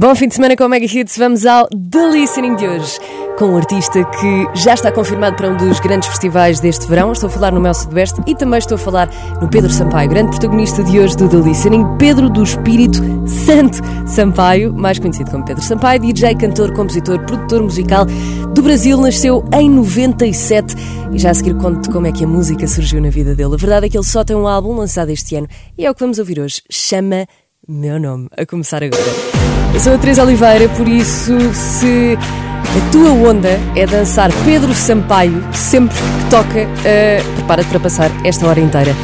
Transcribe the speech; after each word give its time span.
Bom 0.00 0.14
fim 0.14 0.28
de 0.28 0.34
semana 0.36 0.54
com 0.54 0.64
o 0.64 0.68
Mega 0.68 0.86
Hits. 0.86 1.18
Vamos 1.18 1.44
ao 1.44 1.66
The 1.66 2.10
Listening 2.12 2.54
de 2.54 2.68
hoje, 2.68 3.00
com 3.36 3.46
um 3.46 3.56
artista 3.56 4.04
que 4.04 4.46
já 4.54 4.74
está 4.74 4.92
confirmado 4.92 5.34
para 5.34 5.50
um 5.50 5.56
dos 5.56 5.80
grandes 5.80 6.08
festivais 6.08 6.60
deste 6.60 6.86
verão. 6.86 7.10
Estou 7.10 7.26
a 7.26 7.30
falar 7.30 7.50
no 7.50 7.60
Mel 7.60 7.74
Sudoeste 7.74 8.22
e 8.24 8.32
também 8.32 8.60
estou 8.60 8.76
a 8.76 8.78
falar 8.78 9.10
no 9.42 9.48
Pedro 9.48 9.68
Sampaio, 9.68 10.08
grande 10.08 10.30
protagonista 10.30 10.84
de 10.84 11.00
hoje 11.00 11.16
do 11.16 11.28
The 11.28 11.38
Listening, 11.38 11.84
Pedro 11.98 12.30
do 12.30 12.44
Espírito 12.44 12.98
Santo 13.26 13.78
Sampaio, 14.06 14.72
mais 14.72 15.00
conhecido 15.00 15.32
como 15.32 15.44
Pedro 15.44 15.64
Sampaio, 15.64 15.98
DJ, 15.98 16.36
cantor, 16.36 16.72
compositor, 16.74 17.18
produtor 17.24 17.64
musical 17.64 18.06
do 18.54 18.62
Brasil, 18.62 19.00
nasceu 19.00 19.44
em 19.52 19.68
97 19.68 20.76
e 21.12 21.18
já 21.18 21.30
a 21.30 21.34
seguir 21.34 21.56
conto 21.56 21.90
como 21.90 22.06
é 22.06 22.12
que 22.12 22.22
a 22.22 22.28
música 22.28 22.68
surgiu 22.68 23.00
na 23.00 23.10
vida 23.10 23.34
dele. 23.34 23.54
A 23.54 23.56
verdade 23.56 23.86
é 23.86 23.88
que 23.88 23.98
ele 23.98 24.06
só 24.06 24.22
tem 24.22 24.36
um 24.36 24.46
álbum 24.46 24.76
lançado 24.76 25.10
este 25.10 25.34
ano 25.34 25.48
e 25.76 25.84
é 25.84 25.90
o 25.90 25.94
que 25.94 26.00
vamos 26.00 26.20
ouvir 26.20 26.38
hoje. 26.38 26.62
Chama 26.70 27.26
meu 27.66 27.98
nome, 27.98 28.28
a 28.36 28.46
começar 28.46 28.84
agora. 28.84 29.37
Eu 29.74 29.80
sou 29.80 29.94
a 29.94 29.98
Teresa 29.98 30.22
Oliveira, 30.24 30.68
por 30.70 30.88
isso, 30.88 31.32
se 31.54 32.16
a 32.16 32.92
tua 32.92 33.10
onda 33.10 33.50
é 33.76 33.86
dançar 33.86 34.30
Pedro 34.44 34.74
Sampaio 34.74 35.44
sempre 35.52 35.96
que 35.96 36.30
toca, 36.30 36.64
uh, 36.64 37.34
prepara-te 37.36 37.68
para 37.68 37.80
passar 37.80 38.10
esta 38.24 38.46
hora 38.46 38.60
inteira 38.60 38.94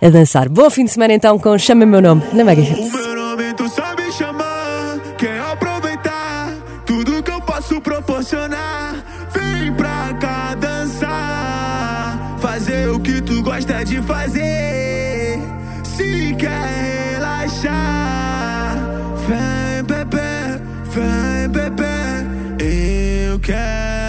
a 0.00 0.08
dançar. 0.08 0.48
Bom 0.48 0.68
fim 0.70 0.84
de 0.84 0.90
semana 0.90 1.12
então 1.14 1.38
com 1.38 1.56
Chama 1.58 1.86
Meu 1.86 2.00
Nome 2.00 2.22
na 2.32 2.44
Mega 2.44 2.62
Hits. 2.62 2.78
O 2.78 2.96
meu 2.96 3.14
nome 3.14 3.54
tu 3.54 3.68
sabe 3.68 4.10
chamar, 4.12 4.98
quer 5.18 5.38
aproveitar 5.40 6.54
tudo 6.86 7.22
que 7.22 7.30
eu 7.30 7.40
posso 7.40 7.80
proporcionar. 7.80 8.96
Vem 9.32 9.72
pra 9.74 10.14
cá 10.20 10.54
dançar, 10.54 12.36
fazer 12.40 12.88
o 12.88 12.98
que 12.98 13.20
tu 13.20 13.42
gosta 13.42 13.84
de 13.84 14.00
fazer. 14.02 14.41
Bebê, 23.42 24.01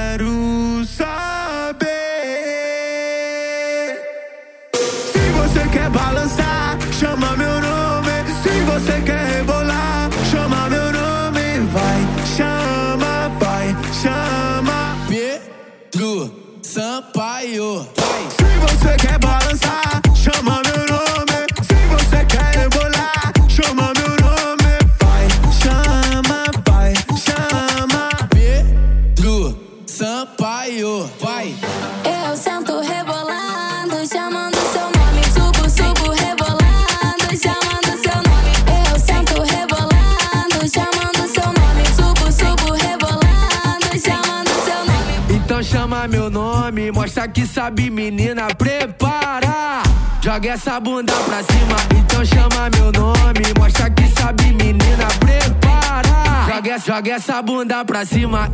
Joga 50.44 50.56
essa 50.56 50.78
bunda 50.78 51.14
pra 51.14 51.42
cima, 51.42 51.78
então 51.98 52.26
chama 52.26 52.70
meu 52.76 52.92
nome, 52.92 53.54
mostra 53.58 53.90
que 53.90 54.06
sabe, 54.10 54.52
menina, 54.52 55.08
prepara. 55.18 56.52
Joga, 56.54 56.78
joga 56.80 57.12
essa 57.14 57.42
bunda 57.42 57.86
pra 57.86 58.06
cima. 58.06 58.52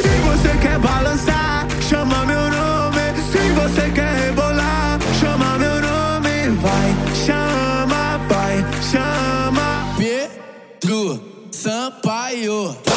Se 0.00 0.08
você 0.28 0.56
quer 0.62 0.78
balançar, 0.78 1.66
chama 1.88 2.24
meu 2.24 2.42
nome. 2.52 3.00
Se 3.32 3.50
você 3.50 3.90
quer 3.90 4.14
rebolar, 4.14 5.00
chama 5.18 5.58
meu 5.58 5.80
nome. 5.80 6.56
Vai, 6.62 7.16
chama, 7.26 8.20
vai, 8.28 8.64
chama. 8.92 9.96
Pedro 9.98 11.20
Sampaio. 11.50 12.89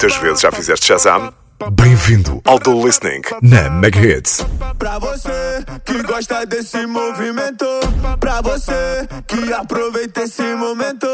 Quantas 0.00 0.16
vezes 0.16 0.40
já 0.40 0.50
fizeste 0.50 0.86
Shazam? 0.86 1.30
Bem-vindo 1.72 2.40
ao 2.46 2.58
The 2.58 2.70
Listening 2.70 3.20
na 3.42 3.68
Mega 3.68 4.00
Hits. 4.00 4.46
Pra 4.78 4.98
você 4.98 5.62
que 5.84 6.02
gosta 6.02 6.46
desse 6.46 6.86
movimento, 6.86 7.66
pra 8.18 8.40
você 8.40 9.06
que 9.28 9.52
aproveita 9.52 10.22
esse 10.22 10.54
momento, 10.54 11.06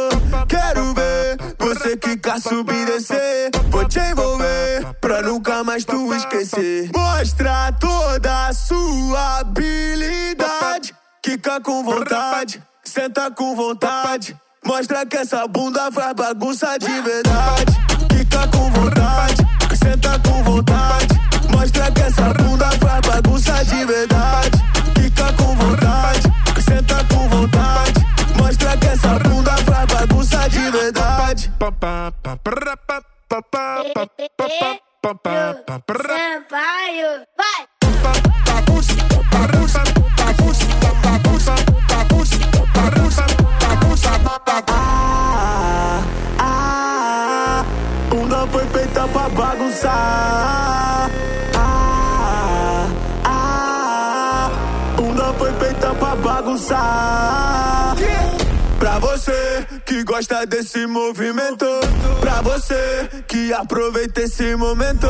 quero 0.46 0.94
ver 0.94 1.36
você 1.58 1.96
que 1.96 2.16
quer 2.16 2.40
subir 2.40 2.82
e 2.82 2.84
descer. 2.84 3.50
Vou 3.70 3.88
te 3.88 3.98
envolver 3.98 4.86
pra 5.00 5.20
nunca 5.20 5.64
mais 5.64 5.84
tu 5.84 6.14
esquecer. 6.14 6.88
Mostra 6.94 7.72
toda 7.80 8.46
a 8.46 8.52
sua 8.52 9.40
habilidade, 9.40 10.94
quica 11.24 11.60
com 11.60 11.82
vontade, 11.82 12.62
senta 12.84 13.32
com 13.32 13.56
vontade. 13.56 14.36
Mostra 14.64 15.04
que 15.04 15.16
essa 15.16 15.44
bunda 15.48 15.90
faz 15.90 16.14
bagunça 16.14 16.78
de 16.78 17.00
verdade. 17.00 17.95
Quica 18.26 18.48
com 18.48 18.70
vontade, 18.72 19.36
senta 19.76 20.18
com 20.18 20.42
vontade. 20.42 21.06
Mostra 21.48 21.92
que 21.92 22.02
essa 22.02 22.34
bunda 22.34 22.68
faz 22.72 23.00
bagunça 23.06 23.64
de 23.64 23.84
verdade. 23.84 24.50
Fica 25.00 25.32
com 25.34 25.54
vontade, 25.54 26.22
senta 26.60 27.04
com 27.04 27.28
vontade. 27.28 27.92
Mostra 28.36 28.76
que 28.78 28.86
essa 28.86 29.18
bunda 29.20 29.56
faz 29.58 29.86
bagunça 29.86 30.48
de 30.48 30.70
verdade. 30.72 31.52
Sampaio, 36.18 37.26
vai! 37.38 37.66
Ah, 42.88 43.25
pra 49.76 49.90
bagunçar. 49.90 51.10
Ah, 51.54 52.88
ah, 53.24 54.50
bunda 54.96 55.34
foi 55.34 55.52
feita 55.52 55.94
pra 55.94 56.16
bagunçar. 56.16 57.96
Pra 58.78 58.98
você 58.98 59.66
que 59.84 60.04
gosta 60.04 60.46
desse 60.46 60.86
movimento, 60.86 61.66
pra 62.20 62.42
você 62.42 63.08
que 63.26 63.52
aproveita 63.52 64.22
esse 64.22 64.54
momento, 64.54 65.08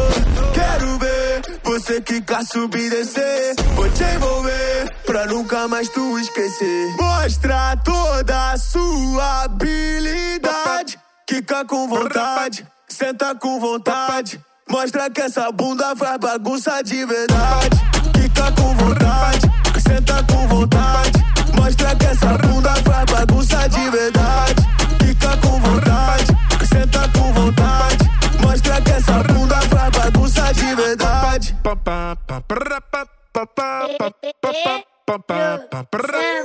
quero 0.55 0.99
ver 0.99 1.43
você 1.63 2.01
que 2.01 2.21
quer 2.21 2.45
subir 2.45 2.87
e 2.87 2.91
descer. 2.91 3.55
Vou 3.75 3.89
te 3.91 4.05
envolver 4.05 4.95
pra 5.05 5.27
nunca 5.27 5.69
mais 5.69 5.89
tu 5.89 6.19
esquecer. 6.19 6.97
Mostra 6.97 7.77
toda 7.85 8.53
a 8.53 8.59
sua 8.59 9.45
habilidade, 9.45 10.99
quica 11.27 11.65
com 11.65 11.89
vontade, 11.89 12.67
senta 12.89 13.35
com 13.35 13.59
vontade. 13.61 14.41
Mostra 14.69 15.09
que 15.09 15.21
essa 15.21 15.53
bunda 15.53 15.95
faz 15.95 16.19
bagunça 16.19 16.83
de 16.83 17.07
verdade. 17.07 17.77
Fica 18.17 18.51
com 18.53 18.75
vontade, 18.75 19.41
senta 19.81 20.23
com 20.25 20.49
vontade. 20.49 21.13
Mostra 21.55 21.95
que 21.95 22.07
essa 22.07 22.37
bunda 22.39 22.75
faz 22.83 23.05
bagunça 23.05 23.69
de 23.69 23.91
verdade. 23.91 24.55
Fica 25.01 25.37
com 25.37 25.61
vontade, 25.61 26.27
senta 26.69 27.09
com 27.17 27.33
vontade. 27.33 28.11
Mostra 28.43 28.81
que 28.81 28.91
essa 28.91 29.23
bunda 29.23 29.61
faz 29.63 29.91
bagunça 29.93 30.53
de 30.53 30.75
verdade. 30.75 31.57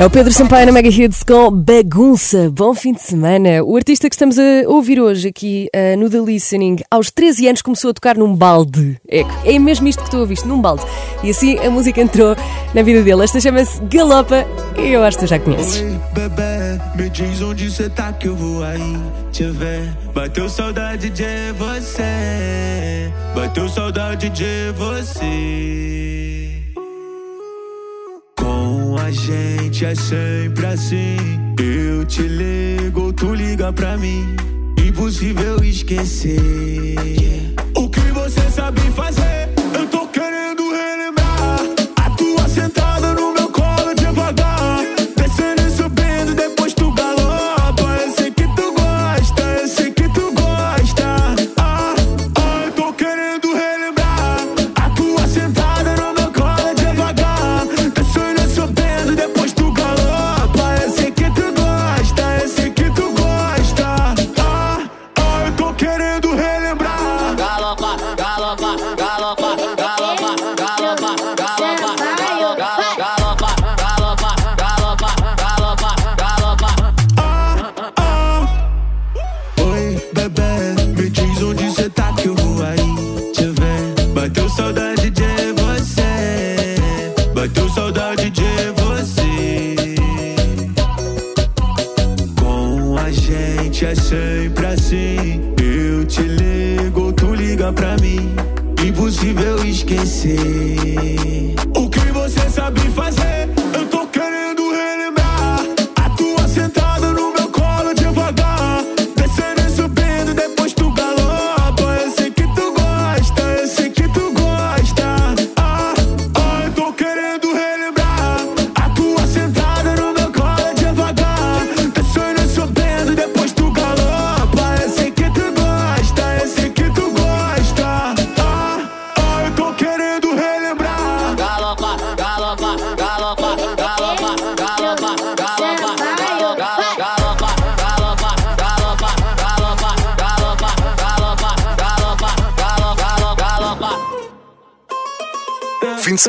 É 0.00 0.06
o 0.06 0.08
Pedro 0.08 0.32
Sampaio 0.32 0.64
na 0.64 0.72
Mega 0.72 0.88
Hits 0.88 1.22
com 1.22 1.50
Bagunça. 1.50 2.50
Bom 2.50 2.74
fim 2.74 2.94
de 2.94 3.02
semana. 3.02 3.62
O 3.62 3.76
artista 3.76 4.08
que 4.08 4.14
estamos 4.14 4.38
a 4.38 4.66
ouvir 4.66 4.98
hoje 4.98 5.28
aqui 5.28 5.68
uh, 5.76 5.94
no 5.98 6.08
The 6.08 6.20
Listening, 6.20 6.78
aos 6.90 7.10
13 7.10 7.48
anos 7.48 7.60
começou 7.60 7.90
a 7.90 7.92
tocar 7.92 8.16
num 8.16 8.34
balde. 8.34 8.98
É, 9.06 9.26
é 9.44 9.58
mesmo 9.58 9.86
isto 9.86 10.02
que 10.02 10.10
tu 10.10 10.16
ouviste, 10.16 10.48
num 10.48 10.58
balde. 10.58 10.82
E 11.22 11.28
assim 11.28 11.58
a 11.58 11.68
música 11.68 12.00
entrou 12.00 12.34
na 12.72 12.80
vida 12.80 13.02
dele. 13.02 13.22
Esta 13.22 13.38
chama-se 13.40 13.78
Galopa 13.92 14.46
e 14.78 14.90
eu 14.90 15.04
acho 15.04 15.18
que 15.18 15.26
tu 15.26 15.28
já 15.28 15.38
conheces. 15.38 15.82
Oi, 15.82 16.00
bebê, 16.14 16.80
me 16.96 17.10
diz 17.10 17.42
onde 17.42 17.70
cê 17.70 17.90
tá 17.90 18.10
que 18.10 18.28
eu 18.28 18.34
vou 18.34 18.64
aí 18.64 18.96
te 19.30 19.44
ver. 19.50 19.86
Bateu 20.14 20.48
saudade 20.48 21.10
de 21.10 21.52
você, 21.58 23.12
bateu 23.34 23.68
saudade 23.68 24.30
de 24.30 24.72
você. 24.78 26.19
A 29.10 29.12
gente 29.12 29.84
é 29.84 29.92
sempre 29.92 30.66
assim. 30.66 31.16
Eu 31.58 32.04
te 32.04 32.22
ligo, 32.22 33.12
tu 33.12 33.34
liga 33.34 33.72
pra 33.72 33.96
mim. 33.96 34.24
Impossível 34.86 35.64
esquecer. 35.64 36.38
O 37.58 37.59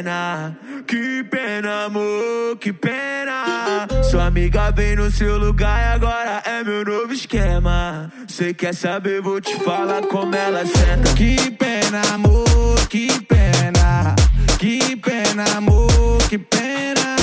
pena. 0.00 0.56
Que 0.86 1.24
pena, 1.24 1.84
amor, 1.84 2.56
que 2.58 2.72
pena. 2.72 3.86
Sua 4.10 4.26
amiga 4.26 4.70
vem 4.70 4.96
no 4.96 5.10
seu 5.10 5.38
lugar 5.38 5.78
e 5.80 5.94
agora 5.94 6.42
é 6.44 6.64
meu 6.64 6.84
novo 6.84 7.12
esquema. 7.12 8.10
Cê 8.26 8.54
quer 8.54 8.74
saber, 8.74 9.20
vou 9.20 9.40
te 9.40 9.54
falar 9.62 10.02
como 10.06 10.34
ela 10.34 10.64
senta. 10.64 11.12
Que 11.14 11.50
pena, 11.50 12.00
amor, 12.14 12.88
que 12.88 13.08
pena. 13.22 14.14
Que 14.58 14.96
pena, 14.96 15.44
amor, 15.56 16.18
que 16.28 16.38
pena. 16.38 17.16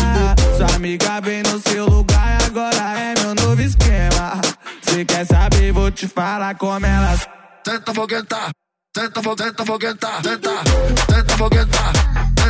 Sua 0.55 0.75
amiga 0.75 1.19
vem 1.21 1.43
no 1.43 1.59
seu 1.59 1.85
lugar 1.85 2.41
e 2.41 2.45
agora 2.45 2.99
é 2.99 3.13
meu 3.21 3.35
novo 3.35 3.61
esquema. 3.61 4.39
Cê 4.81 5.03
quer 5.03 5.25
saber, 5.25 5.71
vou 5.71 5.91
te 5.91 6.07
falar 6.07 6.55
como 6.55 6.85
ela 6.85 7.17
senta. 7.17 7.37
Tenta 7.63 7.93
foguentar, 7.93 8.49
tenta 8.93 9.21
vou, 9.21 9.35
tenta 9.35 9.65
foguentar, 9.65 10.21
tenta, 10.21 10.49
tenta 10.49 11.23
tenta 11.23 11.35
vou, 11.35 11.49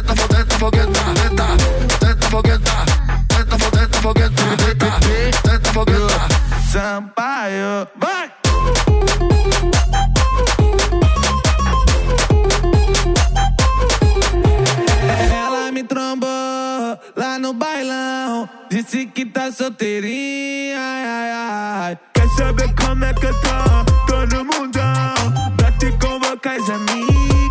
teta, 0.07 0.27
teta, 0.27 0.57
fogueta, 0.57 1.00
teta, 1.15 1.45
teta, 2.00 2.00
tenta 2.00 2.30
teta, 3.30 3.68
teta, 3.69 3.98
fogueta, 5.71 5.88
teta. 6.21 6.27
Sampaio, 6.71 7.88
vai! 7.98 8.31
Ela 15.31 15.71
me 15.71 15.83
trombou 15.83 16.27
lá 17.15 17.39
no 17.39 17.54
bailão, 17.54 18.49
disse 18.69 19.06
que 19.07 19.26
tá 19.26 19.52
solteirinha. 19.52 20.78
Quer 22.14 22.28
saber 22.37 22.71
como 22.76 23.04
é 23.06 23.14
que 23.14 23.26
eu 23.26 23.33
tô? 23.42 23.47
Todo 24.07 24.45
mundão, 24.45 25.14
Pra 25.57 25.71
te 25.73 25.92
convocar 25.94 26.54
a 26.54 26.57
é 26.57 26.78
mim. 26.78 27.46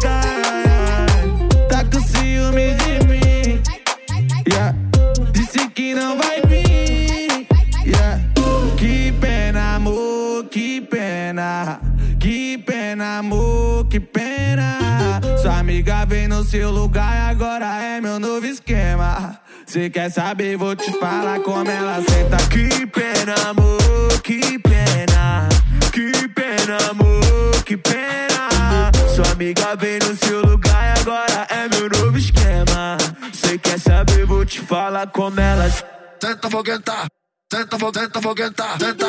Seu 16.46 16.70
lugar 16.70 17.30
agora 17.30 17.82
é 17.82 18.00
meu 18.00 18.20
novo 18.20 18.46
esquema. 18.46 19.38
Cê 19.66 19.90
quer 19.90 20.10
saber, 20.10 20.56
vou 20.56 20.76
te 20.76 20.92
falar 20.98 21.40
como 21.40 21.68
ela 21.68 21.96
senta. 21.96 22.36
Que 22.48 22.86
pena, 22.86 23.34
amor, 23.48 24.20
que 24.22 24.58
pena. 24.60 25.48
Que 25.92 26.28
pena, 26.28 26.76
amor, 26.90 27.64
que 27.64 27.76
pena. 27.76 28.92
Sua 29.14 29.32
amiga 29.32 29.74
vem 29.76 29.98
no 29.98 30.14
seu 30.16 30.40
lugar 30.42 30.98
agora 31.00 31.46
é 31.50 31.68
meu 31.68 31.88
novo 31.90 32.16
esquema. 32.16 32.96
Cê 33.32 33.58
quer 33.58 33.80
saber, 33.80 34.24
vou 34.24 34.44
te 34.44 34.60
falar 34.60 35.08
como 35.08 35.40
ela 35.40 35.68
senta. 35.68 35.96
Tenta 36.20 36.48
foguentar, 36.48 37.06
tenta 37.48 37.78
tenta 37.78 38.20
tenta, 38.20 38.20
tenta 38.20 38.22
tenta 38.22 38.78
tenta 38.78 38.78
tenta, 38.78 39.06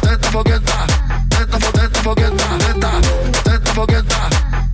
tenta 0.00 0.30
foguentar, 0.30 0.86
tenta 1.30 1.60
vou, 1.60 1.72
tenta 1.72 2.02
tenta, 2.58 2.90
tenta 3.42 3.74
foguentar. 3.74 4.73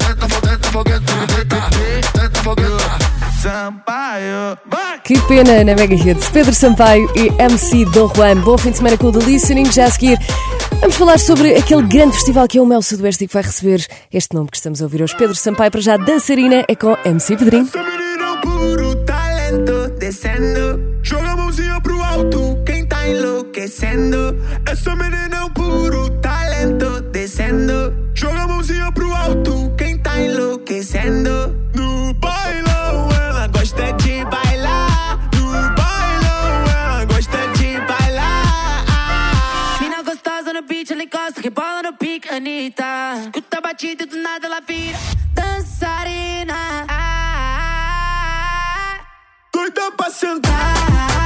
Que 5.04 5.18
pena 5.22 5.64
na 5.64 5.74
Mega 5.74 5.94
Hits. 5.94 6.28
Pedro 6.28 6.54
Sampaio 6.54 7.10
e 7.16 7.28
MC 7.42 7.84
Dom 7.86 8.12
Juan. 8.14 8.36
Bom 8.36 8.56
fim 8.56 8.70
de 8.70 8.76
semana 8.76 8.96
com 8.96 9.08
o 9.08 9.12
The 9.12 9.24
Listening. 9.24 9.72
Já 9.72 9.86
a 9.86 9.90
seguir, 9.90 10.18
vamos 10.80 10.96
falar 10.96 11.18
sobre 11.18 11.56
aquele 11.56 11.82
grande 11.82 12.14
festival 12.14 12.46
que 12.46 12.58
é 12.58 12.62
o 12.62 12.66
Mel 12.66 12.82
Sudoeste 12.82 13.24
e 13.24 13.28
que 13.28 13.34
vai 13.34 13.42
receber 13.42 13.84
este 14.12 14.34
nome 14.34 14.50
que 14.50 14.56
estamos 14.56 14.80
a 14.80 14.84
ouvir 14.84 15.02
hoje. 15.02 15.16
Pedro 15.16 15.34
Sampaio, 15.34 15.70
para 15.70 15.80
já 15.80 15.96
dançarina, 15.96 16.64
é 16.68 16.76
com 16.76 16.96
MC 17.04 17.36
Pedrinho. 17.36 17.68
É 17.74 18.00
descendo. 20.10 21.00
Joga 21.02 21.30
a 21.30 21.36
mãozinha 21.36 21.80
pro 21.80 22.02
alto, 22.02 22.58
quem 22.64 22.86
tá 22.86 23.08
enlouquecendo. 23.08 24.36
Essa 24.66 24.94
menina 24.96 25.36
é 25.36 25.44
um 25.44 25.50
Escuta 42.68 43.56
a 43.56 43.60
batida 43.62 44.02
e 44.02 44.06
do 44.06 44.16
nada 44.18 44.46
ela 44.46 44.60
vira 44.60 44.98
dançarina. 45.32 46.84
Ah, 46.90 48.20
Doida 49.50 49.90
pra 49.92 50.10
sentar. 50.10 51.19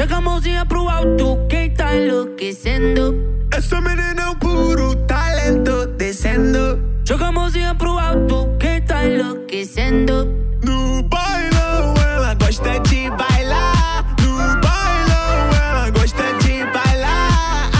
Joga 0.00 0.16
a 0.16 0.20
mãozinha 0.22 0.64
pro 0.64 0.88
alto, 0.88 1.46
quem 1.46 1.74
tá 1.74 1.94
enlouquecendo? 1.94 3.46
Essa 3.52 3.82
menina 3.82 4.22
é 4.22 4.28
um 4.30 4.34
puro 4.34 4.94
talento, 5.04 5.88
descendo. 5.88 6.82
Joga 7.06 7.26
a 7.26 7.32
mãozinha 7.32 7.74
pro 7.74 7.98
alto, 7.98 8.48
quem 8.58 8.80
tá 8.80 9.04
enlouquecendo? 9.04 10.24
No 10.64 11.02
bailão, 11.02 11.94
ela 12.14 12.32
gosta 12.32 12.80
de 12.80 13.10
bailar. 13.10 14.16
No 14.22 14.38
bailão, 14.58 15.50
ela 15.68 15.90
gosta 15.90 16.32
de 16.38 16.64
bailar. 16.64 17.70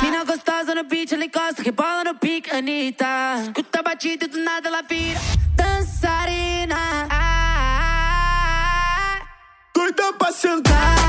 Mina 0.00 0.24
gostosa 0.24 0.74
no 0.74 0.84
beat, 0.84 1.12
ela 1.12 1.26
encosta, 1.26 1.62
rebola 1.62 2.02
no 2.02 2.14
pique, 2.14 2.50
Anitta. 2.50 3.42
Escuta 3.42 3.80
a 3.80 3.82
batida 3.82 4.24
e 4.24 4.28
do 4.28 4.38
nada 4.42 4.68
ela 4.68 4.80
vira 4.80 5.20
dançarina. 5.54 6.78
Ah, 7.10 8.06
Doida 9.74 10.14
pra 10.14 10.32
sentar. 10.32 11.05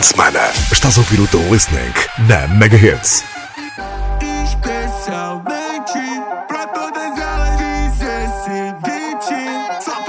De 0.00 0.06
semana. 0.06 0.40
Estás 0.72 0.96
a 0.96 1.00
ouvir 1.00 1.20
o 1.20 1.26
The 1.26 1.36
Listening 1.50 1.92
na 2.26 2.48
Mega 2.48 2.76
Hits. 2.76 3.22
Especialmente 4.44 5.98
pra 6.48 6.66
todas 6.68 7.18
elas 7.18 7.58
diz 7.58 8.00
esse 8.00 8.74
beat 8.82 9.82
Só 9.82 10.02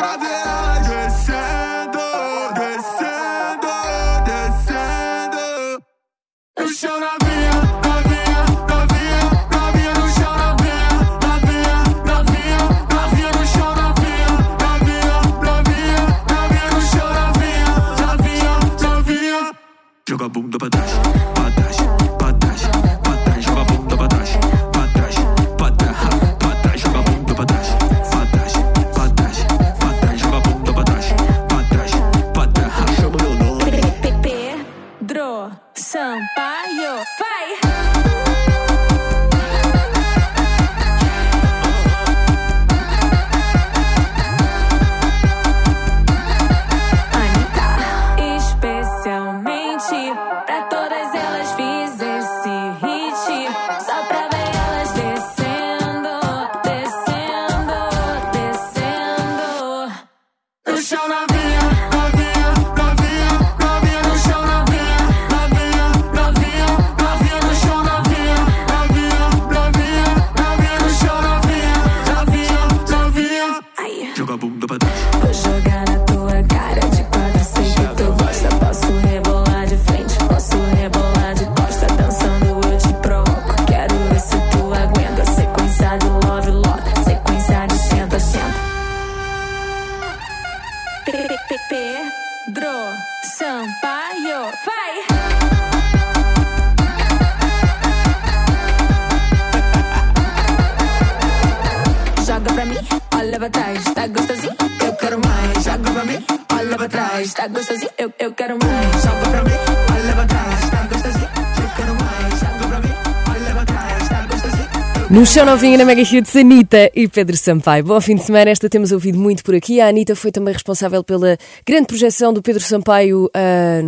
No 115.12 115.26
chão 115.26 115.46
novinho 115.46 115.78
na 115.78 115.84
Mega 115.84 116.02
Hits, 116.02 116.34
Anitta 116.38 116.90
e 116.96 117.06
Pedro 117.06 117.36
Sampaio. 117.36 117.84
Bom 117.84 118.00
fim 118.00 118.16
de 118.16 118.24
semana, 118.24 118.50
esta 118.50 118.70
temos 118.70 118.94
ouvido 118.94 119.20
muito 119.20 119.44
por 119.44 119.54
aqui. 119.54 119.82
A 119.82 119.90
Anitta 119.90 120.16
foi 120.16 120.32
também 120.32 120.54
responsável 120.54 121.04
pela 121.04 121.38
grande 121.68 121.88
projeção 121.88 122.32
do 122.32 122.42
Pedro 122.42 122.64
Sampaio 122.64 123.30
ah, 123.34 123.82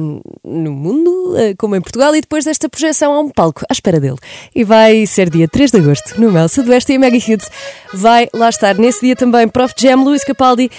no 0.44 0.74
mundo, 0.74 1.34
ah, 1.38 1.56
como 1.58 1.78
em 1.78 1.82
Portugal, 1.82 2.14
e 2.14 2.20
depois 2.20 2.44
desta 2.44 2.68
projeção 2.68 3.14
há 3.14 3.22
um 3.22 3.30
palco 3.30 3.66
à 3.70 3.72
espera 3.72 4.02
dele. 4.02 4.18
E 4.54 4.66
vai 4.66 5.06
ser 5.06 5.30
dia 5.30 5.48
3 5.48 5.72
de 5.72 5.78
agosto, 5.78 6.20
no 6.20 6.30
Mel 6.30 6.50
Sudoeste 6.50 6.92
e 6.92 6.98
a 6.98 7.00
Mega 7.00 7.16
Hits 7.16 7.50
vai 7.94 8.28
lá 8.34 8.50
estar. 8.50 8.78
Nesse 8.78 9.06
dia 9.06 9.16
também 9.16 9.48
Prof 9.48 9.74
Jam, 9.78 10.04
Luís 10.04 10.26
Capaldi 10.26 10.70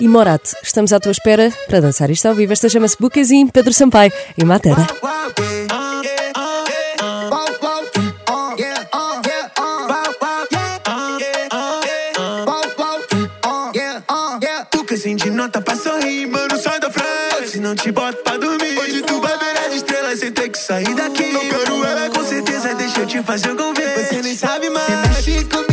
e 0.00 0.08
Morato. 0.08 0.50
Estamos 0.64 0.92
à 0.92 0.98
tua 0.98 1.12
espera 1.12 1.52
para 1.68 1.80
dançar 1.80 2.10
isto 2.10 2.26
ao 2.26 2.34
vivo. 2.34 2.52
Esta 2.52 2.68
chama-se 2.68 2.96
Bucasim, 2.98 3.46
Pedro 3.46 3.72
Sampaio 3.72 4.12
e 4.36 4.44
Matera. 4.44 4.84
Te 17.82 17.90
boto 17.90 18.22
pra 18.22 18.36
dormir, 18.36 18.78
hoje 18.78 19.02
tu 19.02 19.20
vai 19.20 19.36
ver 19.36 19.58
as 19.58 19.74
estrelas 19.74 20.20
sem 20.20 20.30
ter 20.30 20.48
que 20.48 20.56
sair 20.56 20.94
daqui. 20.94 21.32
Não 21.32 21.40
quero 21.40 21.84
ela 21.84 22.08
com 22.10 22.24
certeza, 22.24 22.72
deixa 22.76 23.00
eu 23.00 23.06
te 23.06 23.20
fazer 23.24 23.50
um 23.50 23.56
convite. 23.56 24.06
Você 24.08 24.22
nem 24.22 24.36
sabe 24.36 24.70
mais. 24.70 24.86
Você 24.86 25.32
mexe 25.32 25.44
comigo, 25.46 25.71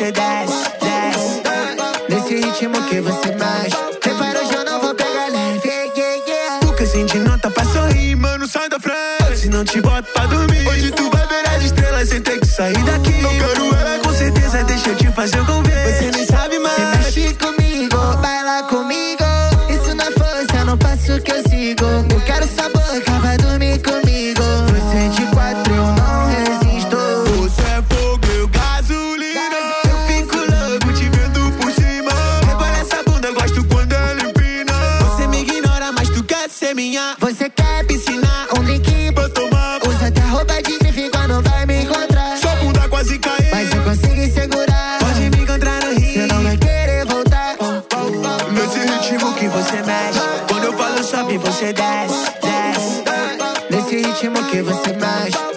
você 0.00 0.12
desce, 0.12 0.54
desce. 0.80 1.42
Nesse 2.08 2.34
ritmo 2.34 2.82
que 2.86 3.00
você 3.02 3.28
mexe. 3.34 3.76
Prepara 4.00 4.40
eu 4.40 4.64
não 4.64 4.80
vou 4.80 4.94
pegar 4.94 5.28
leve. 5.30 5.70
Nunca 6.64 6.86
senti 6.86 7.18
nota 7.18 7.50
pra 7.50 7.62
sorrir, 7.64 8.16
mano, 8.16 8.48
sai 8.48 8.70
da 8.70 8.80
frente. 8.80 9.38
Se 9.38 9.48
não 9.50 9.62
te 9.62 9.78
boto 9.82 10.10
pra 10.14 10.24
dormir, 10.24 10.66
hoje 10.68 10.90
tu 10.92 11.10
vai 11.10 11.26
ver 11.26 11.48
as 11.50 11.64
estrelas 11.64 12.08
sem 12.08 12.22
ter 12.22 12.40
que 12.40 12.46
sair 12.46 12.82
daqui. 12.84 13.12
Não 13.20 13.30
quero 13.30 13.74
ela, 13.74 13.98
com 13.98 14.14
certeza, 14.14 14.64
deixa 14.64 14.88
eu 14.88 14.96
te 14.96 15.06
fazer 15.08 15.44
convite. 15.44 16.09
Ser 36.70 36.74
minha. 36.74 37.16
Você 37.18 37.50
quer 37.50 37.84
piscina, 37.86 38.46
um 38.58 38.62
drink 38.62 39.12
Pra 39.12 39.28
tomar, 39.28 39.80
Usa 39.86 40.06
até 40.06 40.20
roupa 40.20 40.62
de 40.62 40.78
grife 40.78 41.10
quando 41.10 41.42
vai 41.42 41.66
me 41.66 41.82
encontrar. 41.82 42.36
sua 42.38 42.54
bunda 42.56 42.88
quase 42.88 43.18
caiu. 43.18 43.50
Mas 43.52 43.72
eu 43.72 43.82
consigo 43.82 44.40
segurar. 44.40 44.98
Pode 45.00 45.20
me 45.20 45.42
encontrar 45.42 45.82
no 45.84 45.94
Você 45.94 46.00
rio. 46.00 46.26
não 46.28 46.42
vai 46.42 46.56
querer 46.56 47.04
voltar. 47.06 47.56
Nesse 48.52 48.78
ritmo 48.78 49.34
que 49.34 49.48
você 49.48 49.82
mexe. 49.82 50.20
Quando 50.48 50.64
eu 50.64 50.72
falo 50.76 51.04
sobe, 51.04 51.38
você 51.38 51.72
desce, 51.72 52.32
desce. 52.42 53.04
Nesse 53.70 53.96
ritmo 53.96 54.44
que 54.44 54.62
você 54.62 54.92
mexe. 54.92 55.49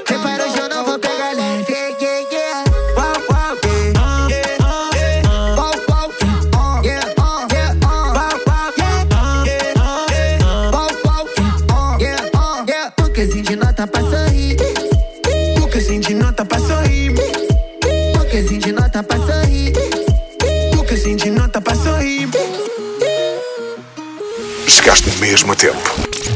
Mesmo 25.33 25.55
tempo. 25.55 25.81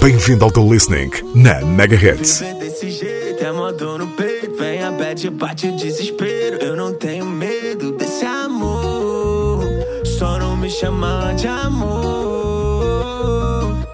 Bem-vindo 0.01 0.43
ao 0.43 0.49
The 0.49 0.59
Listening 0.59 1.11
na 1.35 1.61
Mega 1.61 1.95
Hits. 1.95 2.39
Viver 2.39 2.55
desse 2.55 2.89
jeito 2.89 3.43
é 3.43 3.51
modo 3.51 3.95
no 3.99 4.07
peito. 4.07 4.57
Vem 4.57 4.81
a 4.81 4.89
bad, 4.89 5.29
bate 5.29 5.67
o 5.67 5.77
desespero. 5.77 6.57
Eu 6.57 6.75
não 6.75 6.95
tenho 6.95 7.23
medo 7.23 7.91
desse 7.91 8.25
amor. 8.25 9.63
Só 10.17 10.39
não 10.39 10.57
me 10.57 10.67
chama 10.67 11.31
de 11.35 11.47
amor. 11.47 12.07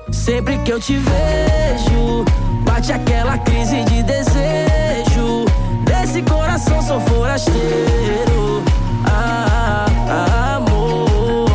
Sempre 0.09 0.57
que 0.59 0.71
eu 0.71 0.79
te 0.79 0.95
vejo, 0.95 2.23
bate 2.63 2.93
aquela 2.93 3.37
crise 3.39 3.83
de 3.83 4.03
desejo. 4.03 5.43
Desse 5.83 6.21
coração 6.21 6.81
sou 6.81 7.01
forasteiro. 7.01 8.63
Ah, 9.05 9.85
ah, 10.07 10.55
amor. 10.55 11.51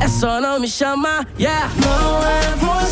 É 0.00 0.08
só 0.08 0.40
não 0.40 0.58
me 0.58 0.66
chamar, 0.66 1.28
yeah. 1.38 1.70
Não 1.76 2.26
é 2.26 2.56
você 2.56 2.87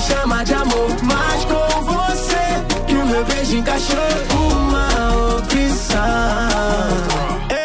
chamar 0.00 0.44
de 0.44 0.54
amor, 0.54 0.88
mas 1.02 1.44
com 1.44 1.82
você 1.82 2.84
que 2.86 2.94
o 2.94 3.06
meu 3.06 3.24
beijo 3.24 3.56
encaixou 3.56 3.96
uma 4.34 5.36
opção. 5.38 5.98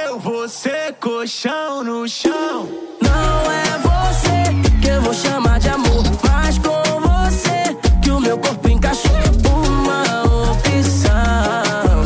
Eu 0.05 0.19
vou 0.19 0.47
ser 0.47 0.95
colchão 0.99 1.83
no 1.83 2.07
chão. 2.07 2.69
Não 3.01 3.51
é 3.51 3.77
você 3.79 4.79
que 4.81 4.87
eu 4.87 5.01
vou 5.01 5.13
chamar 5.13 5.59
de 5.59 5.69
amor, 5.69 6.03
mas 6.23 6.57
com 6.57 7.01
você 7.01 7.75
que 8.01 8.11
o 8.11 8.19
meu 8.19 8.37
corpo 8.37 8.69
encaixou 8.69 9.11
uma 9.53 10.51
opção. 10.51 12.03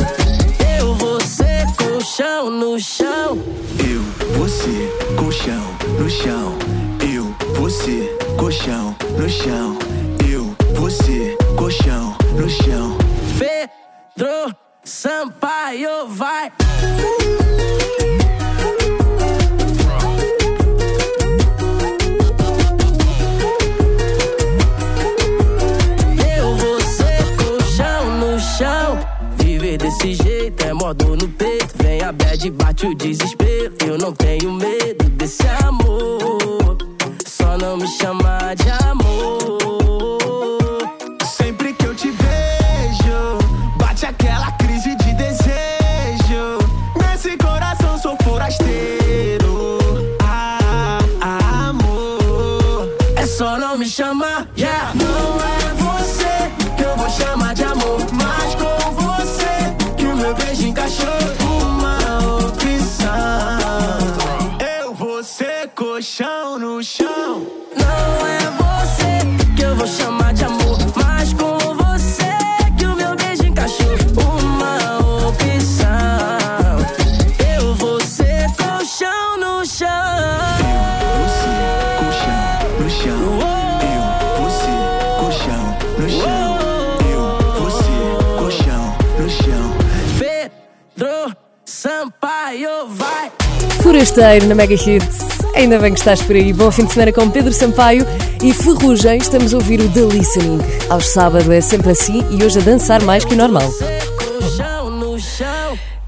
Eu 0.78 0.94
vou 0.94 1.20
ser 1.20 1.66
colchão 1.76 2.50
no 2.50 2.78
chão. 2.80 3.38
Eu, 3.78 4.02
você, 4.38 4.90
colchão 5.16 5.76
no 5.98 6.10
chão. 6.10 6.58
Eu, 7.00 7.34
você, 7.60 8.16
colchão 8.36 8.96
no 9.16 9.28
chão. 9.28 9.78
Você, 10.96 11.36
colchão 11.58 12.16
no 12.32 12.48
chão. 12.48 12.96
Pedro 13.38 14.56
Sampaio 14.82 16.08
vai. 16.08 16.50
Forasteiro 93.86 94.46
na 94.46 94.54
Mega 94.56 94.74
Hits. 94.74 95.18
Ainda 95.54 95.78
bem 95.78 95.92
que 95.92 96.00
estás 96.00 96.20
por 96.20 96.34
aí. 96.34 96.52
Bom 96.52 96.72
fim 96.72 96.84
de 96.86 96.92
semana 96.92 97.12
com 97.12 97.30
Pedro 97.30 97.52
Sampaio 97.52 98.04
e 98.42 98.52
Ferrugem. 98.52 99.16
Estamos 99.16 99.54
a 99.54 99.58
ouvir 99.58 99.80
o 99.80 99.88
The 99.88 100.00
Listening. 100.12 100.58
Aos 100.90 101.06
sábados 101.06 101.48
é 101.48 101.60
sempre 101.60 101.92
assim 101.92 102.20
e 102.32 102.42
hoje 102.42 102.58
a 102.58 102.62
dançar 102.62 103.00
mais 103.04 103.24
que 103.24 103.34
o 103.34 103.36
normal. 103.36 103.70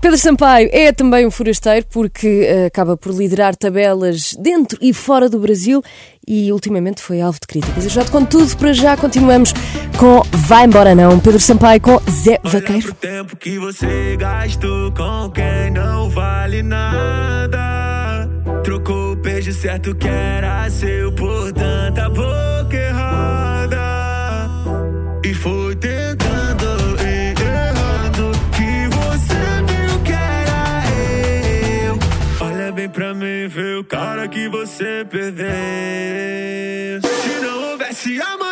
Pedro 0.01 0.19
Sampaio 0.19 0.69
é 0.73 0.91
também 0.91 1.25
um 1.25 1.31
forasteiro 1.31 1.87
porque 1.89 2.47
eh, 2.49 2.67
acaba 2.67 2.97
por 2.97 3.15
liderar 3.15 3.55
tabelas 3.55 4.35
dentro 4.37 4.77
e 4.83 4.93
fora 4.93 5.29
do 5.29 5.39
Brasil 5.39 5.81
e 6.27 6.51
ultimamente 6.53 7.01
foi 7.01 7.21
alvo 7.21 7.39
de 7.41 7.47
críticas. 7.47 7.85
Eu 7.85 7.91
já 7.91 8.05
te 8.05 8.11
conto 8.11 8.39
tudo, 8.39 8.57
para 8.57 8.73
já 8.73 8.97
continuamos 8.97 9.53
com 9.97 10.23
Vai 10.33 10.65
Embora 10.65 10.97
Não, 10.97 11.21
Pedro 11.21 11.39
Sampaio 11.39 11.81
com 11.81 12.01
Zé 12.11 12.41
Olha 12.43 12.53
Vaqueiro. 12.53 12.83
pro 12.83 12.95
tempo 12.95 13.37
que 13.37 13.57
você 13.57 14.17
gastou 14.17 14.91
com 14.91 15.31
quem 15.31 15.71
não 15.71 16.11
vale 16.11 16.61
nada. 16.63 17.28
Trocou 18.69 19.13
o 19.13 19.17
beijo 19.17 19.51
certo 19.51 19.95
que 19.95 20.07
era 20.07 20.69
seu 20.69 21.11
por 21.13 21.51
tanta 21.55 22.11
boca 22.11 22.77
errada. 22.77 24.51
E 25.25 25.33
foi 25.33 25.75
tentando 25.75 26.67
e 27.01 27.33
errando 27.33 28.31
que 28.53 28.87
você 28.95 29.63
viu 29.67 30.03
que 30.05 30.13
era 30.13 30.85
eu. 31.87 31.99
Olha 32.47 32.71
bem 32.71 32.91
pra 32.91 33.15
mim, 33.15 33.49
vê 33.49 33.77
o 33.77 33.85
cara 33.85 34.29
que 34.29 34.51
você 34.51 35.03
perdeu. 35.09 35.49
Se 37.01 37.41
não 37.41 37.71
houvesse 37.71 38.21
amanhã, 38.21 38.48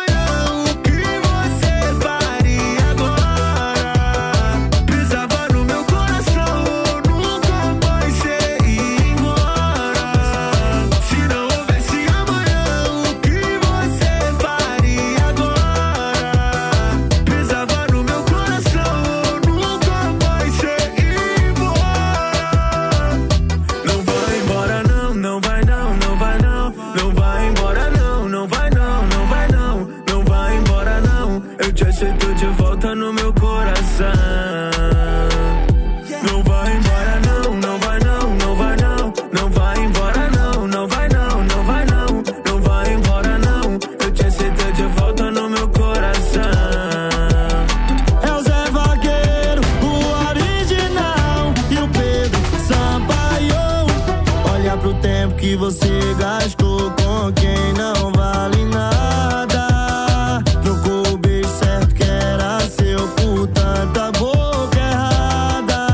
que 55.47 55.55
você 55.55 56.13
gastou 56.19 56.91
com 56.91 57.31
quem 57.31 57.73
não 57.73 58.11
vale 58.11 58.65
nada. 58.65 60.43
Trocou 60.61 61.13
o 61.13 61.17
beijo 61.17 61.47
certo 61.47 61.95
que 61.95 62.03
era 62.03 62.59
seu 62.59 63.07
por 63.15 63.47
tanta 63.47 64.11
boca 64.19 64.77
errada. 64.77 65.87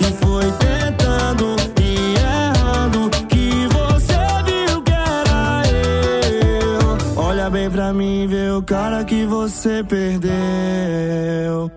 E 0.00 0.04
foi 0.24 0.50
tentando 0.58 1.54
e 1.80 2.16
errando 2.16 3.10
que 3.28 3.68
você 3.68 4.18
viu 4.44 4.82
que 4.82 4.92
era 4.92 5.62
eu. 5.70 7.22
Olha 7.22 7.48
bem 7.48 7.70
pra 7.70 7.92
mim 7.92 8.24
e 8.24 8.26
vê 8.26 8.50
o 8.50 8.60
cara 8.60 9.04
que 9.04 9.24
você 9.24 9.84
perdeu. 9.84 11.70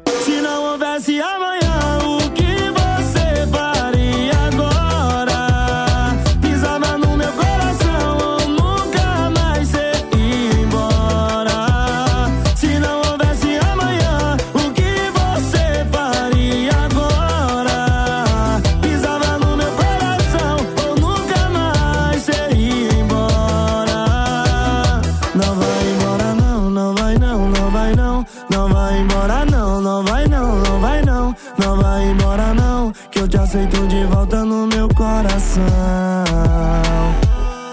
vai 27.89 27.95
não, 27.95 28.25
não 28.49 28.69
vai 28.69 28.99
embora 28.99 29.45
não, 29.45 29.81
não 29.81 30.03
vai 30.03 30.27
não, 30.27 30.55
não 30.57 30.79
vai 30.79 31.01
não, 31.01 31.35
não 31.57 31.77
vai 31.77 32.09
embora 32.09 32.53
não, 32.53 32.91
que 33.11 33.19
eu 33.19 33.27
te 33.27 33.37
aceito 33.37 33.87
de 33.87 34.03
volta 34.05 34.43
no 34.45 34.67
meu 34.67 34.87
coração. 34.89 35.63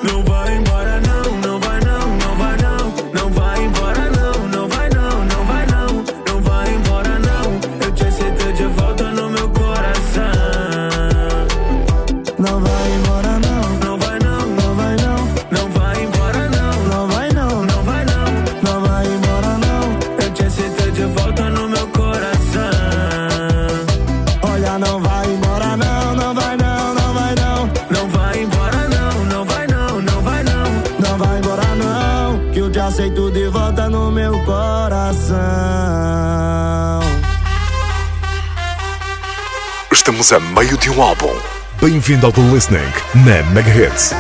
Não 0.03 0.23
vai 0.25 0.57
embora 0.57 0.66
Estamos 40.19 40.33
a 40.33 40.41
meio 40.41 40.79
de 40.79 40.89
um 40.89 41.03
álbum. 41.03 41.35
Bem-vindo 41.79 42.25
ao 42.25 42.33
The 42.33 42.41
Listening 42.41 42.91
na 43.27 43.43
Megahertz. 43.53 44.15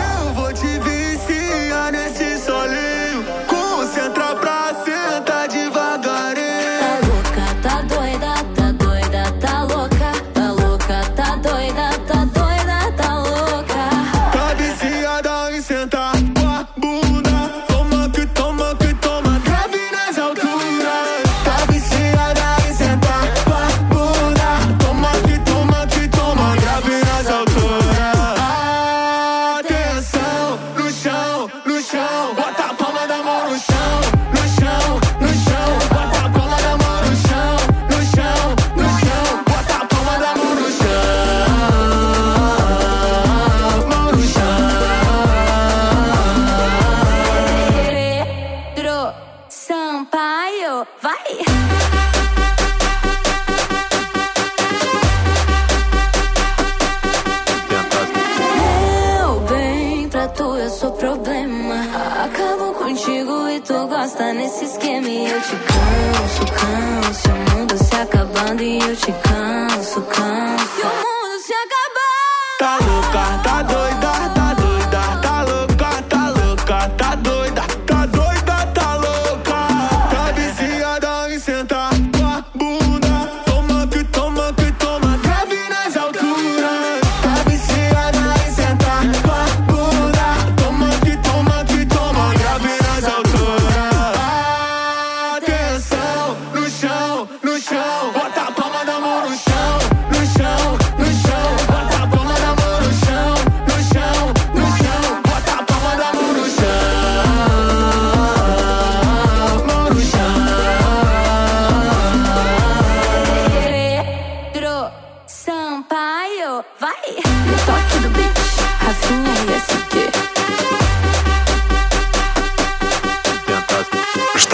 contigo 62.96 63.48
e 63.50 63.60
tu 63.60 63.86
gosta 63.88 64.32
nesse 64.32 64.64
esquema. 64.64 65.06
E 65.06 65.30
eu 65.30 65.40
te 65.42 65.56
canso, 65.56 66.52
canso. 66.52 67.28
O 67.28 67.58
mundo 67.58 67.76
se 67.76 67.94
acabando 67.94 68.62
e 68.62 68.78
eu 68.78 68.96
te 68.96 69.12
canso, 69.12 70.00
canso. 70.02 70.65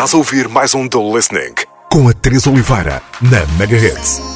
Estás 0.03 0.15
a 0.15 0.19
ouvir 0.19 0.49
mais 0.49 0.75
um 0.75 0.88
The 0.88 0.99
Listening 0.99 1.55
com 1.88 2.09
a 2.09 2.12
Teresa 2.12 2.51
Oliveira 2.51 3.01
na 3.21 3.47
Mega 3.57 3.77
Hits. 3.77 4.32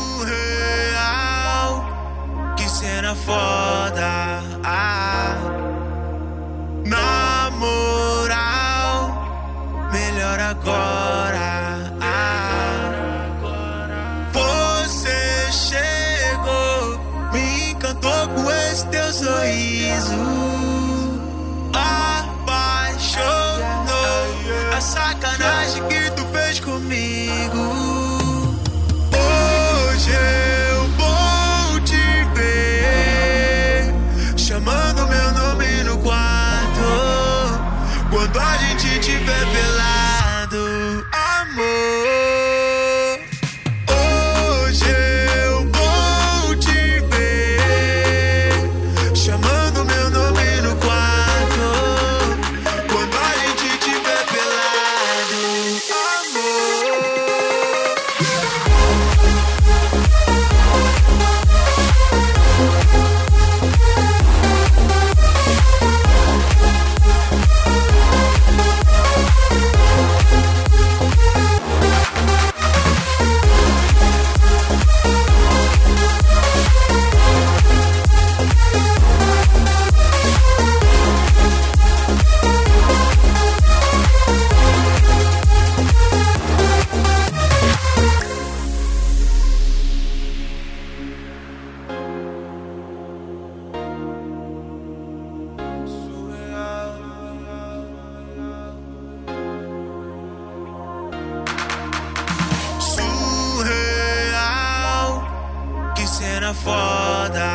Foda. 107.07 107.51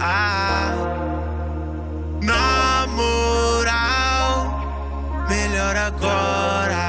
Ah, 0.00 0.72
na 2.22 2.86
moral, 3.00 4.32
melhor 5.28 5.76
agora. 5.76 6.86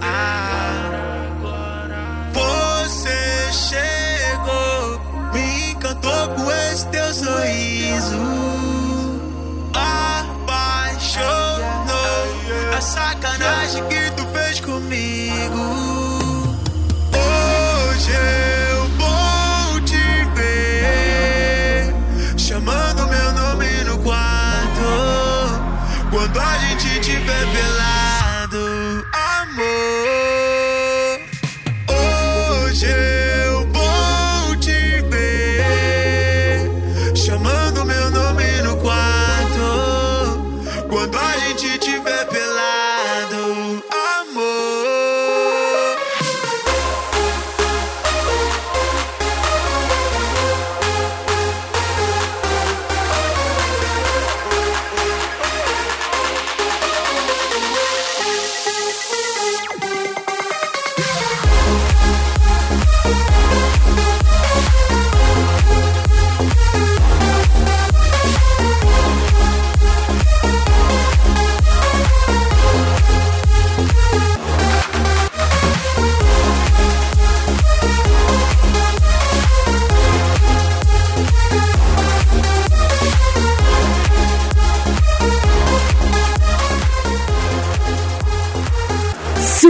Ah, 0.00 0.80
você 2.32 3.52
chegou, 3.52 5.00
me 5.32 5.72
encantou 5.72 6.28
com 6.36 6.50
esse 6.50 6.86
teu 6.86 7.12
sorriso. 7.12 8.18
Apaixonou 9.74 11.18
a 12.76 12.80
sacanagem 12.80 13.84
que 13.88 14.07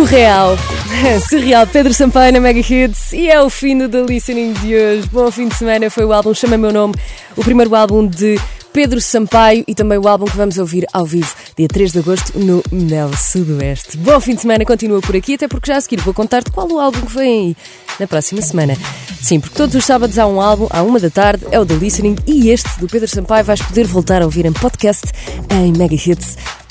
Surreal. 0.08 0.56
Surreal. 1.28 1.66
Pedro 1.66 1.92
Sampaio 1.92 2.32
na 2.32 2.40
Mega 2.40 2.60
Hits. 2.60 3.12
E 3.12 3.28
é 3.28 3.42
o 3.42 3.50
fim 3.50 3.76
do 3.76 3.90
The 3.90 4.10
Listening 4.10 4.54
de 4.54 4.74
hoje. 4.74 5.08
Bom 5.12 5.30
fim 5.30 5.48
de 5.48 5.54
semana. 5.54 5.90
Foi 5.90 6.02
o 6.06 6.14
álbum 6.14 6.32
Chama 6.32 6.56
Meu 6.56 6.72
Nome, 6.72 6.94
o 7.36 7.44
primeiro 7.44 7.74
álbum 7.74 8.06
de 8.06 8.40
Pedro 8.72 9.02
Sampaio 9.02 9.64
e 9.68 9.74
também 9.74 9.98
o 9.98 10.08
álbum 10.08 10.24
que 10.24 10.36
vamos 10.36 10.56
ouvir 10.56 10.86
ao 10.94 11.04
vivo 11.04 11.30
dia 11.58 11.68
3 11.68 11.92
de 11.92 11.98
agosto 11.98 12.38
no 12.38 12.62
Mel 12.72 13.10
Sudoeste. 13.18 13.98
Bom 13.98 14.18
fim 14.18 14.34
de 14.34 14.40
semana. 14.40 14.64
Continua 14.64 15.02
por 15.02 15.14
aqui, 15.14 15.34
até 15.34 15.46
porque 15.46 15.70
já 15.70 15.76
a 15.76 15.80
seguir 15.82 16.00
vou 16.00 16.14
contar-te 16.14 16.50
qual 16.50 16.66
o 16.72 16.78
álbum 16.78 17.02
que 17.02 17.12
vem 17.12 17.48
aí 17.48 17.56
na 18.00 18.06
próxima 18.06 18.40
semana. 18.40 18.78
Sim, 19.20 19.40
porque 19.40 19.56
todos 19.56 19.74
os 19.74 19.84
sábados 19.84 20.18
há 20.18 20.26
um 20.26 20.40
álbum, 20.40 20.68
à 20.70 20.82
uma 20.82 20.98
da 20.98 21.10
tarde, 21.10 21.44
é 21.50 21.60
o 21.60 21.66
The 21.66 21.74
Listening 21.74 22.16
e 22.26 22.48
este 22.48 22.80
do 22.80 22.86
Pedro 22.86 23.08
Sampaio 23.08 23.44
vais 23.44 23.60
poder 23.60 23.86
voltar 23.86 24.22
a 24.22 24.24
ouvir 24.24 24.46
em 24.46 24.52
podcast 24.54 25.04
em 25.50 25.70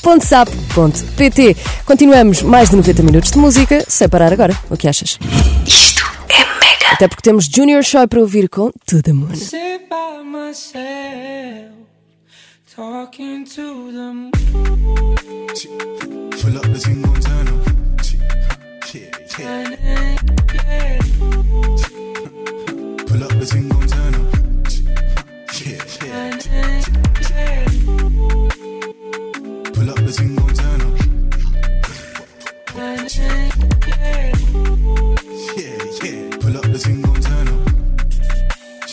megahits.sap.pt. 0.04 1.56
Continuamos 1.86 2.42
mais 2.42 2.70
de 2.70 2.76
90 2.76 3.04
minutos 3.04 3.32
de 3.32 3.38
música, 3.38 3.84
sem 3.88 4.08
parar 4.10 4.32
agora. 4.34 4.58
O 4.70 4.78
que 4.78 4.88
achas? 4.88 5.18
Isto 5.66 6.04
é 6.30 6.40
mega. 6.40 6.94
Até 6.94 7.08
porque 7.08 7.22
temos 7.22 7.46
Junior 7.46 7.84
Show 7.84 8.08
para 8.08 8.20
ouvir 8.20 8.50
com 8.50 8.72
To 8.86 9.02
The 9.02 9.14
Moon. 9.14 9.36
sit 9.36 9.88
by 9.90 10.24
myself, 10.24 11.72
talking 12.76 13.44
to 13.46 13.92
the 13.92 14.14
moon. 14.14 14.32
Pull 16.42 16.56
up 16.58 16.68
the 16.72 16.80
thing 16.80 17.04
on 17.06 17.20
turn 17.20 17.48
up. 17.48 17.68
Yeah, 18.94 19.12
yeah. 19.40 20.16
Pull 23.06 23.24
up 23.24 23.30
the 23.40 23.46
thing 23.46 23.72
on 23.72 23.88
turn 23.88 24.16
up. 24.16 24.28
Yeah, 25.60 25.84
yeah. 26.06 27.67
Turn 30.08 30.40
up. 30.40 30.96
Yeah, 35.58 35.84
yeah. 36.02 36.38
Pull 36.40 36.56
up 36.56 36.64
the 36.64 36.80
turn 37.20 37.48
up. 37.50 37.60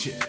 Yeah. 0.03 0.19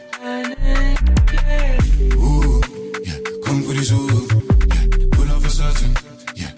Ooh, 2.14 2.62
yeah. 3.04 3.18
Come 3.44 3.60
for. 3.82 4.30
Yeah. 4.70 4.86
Pull 5.10 5.28
up 5.32 5.42
for 5.42 5.50
certain. 5.50 5.92
Yeah. 6.36 6.52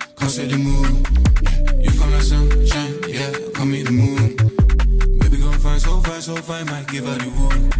Yeah. 1.42 1.80
You 1.80 1.90
come 1.98 2.12
like 2.12 2.22
sunshine. 2.22 2.94
Yeah. 3.08 3.32
Come 3.54 3.72
the 3.86 3.92
moon. 3.92 4.36
Baby, 5.20 5.36
go 5.38 5.52
fine, 5.52 5.80
so 5.80 6.00
fine, 6.00 6.20
so 6.20 6.36
fine. 6.36 6.66
Might 6.66 6.86
give 6.88 7.06
her 7.06 7.16
the 7.16 7.30
wood. 7.30 7.77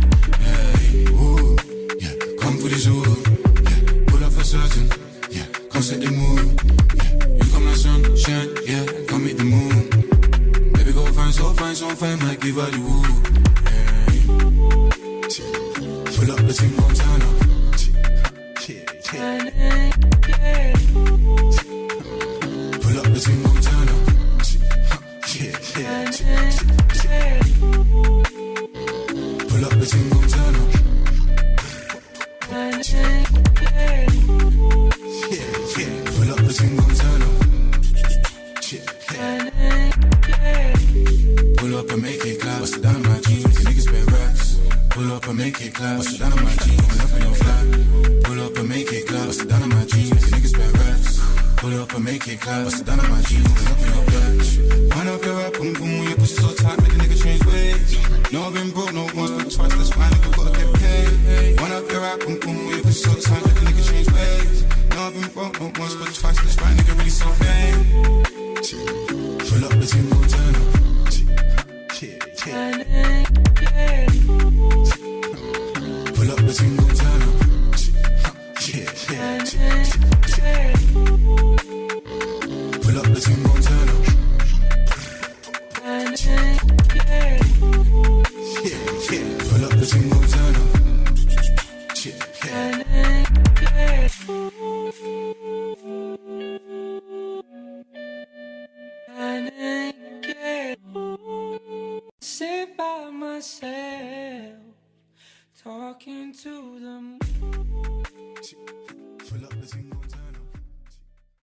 Talking 106.45 106.79
to 106.79 106.85
the 106.85 106.88